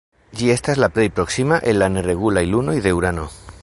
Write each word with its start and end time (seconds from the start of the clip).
Ĝi 0.39 0.47
estas 0.53 0.81
la 0.83 0.89
plej 0.95 1.05
proksima 1.19 1.61
el 1.73 1.79
la 1.83 1.93
neregulaj 1.99 2.47
lunoj 2.57 2.79
de 2.87 2.99
Urano. 3.03 3.33